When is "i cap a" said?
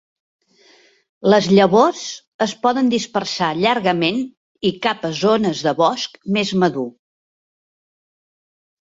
4.73-5.15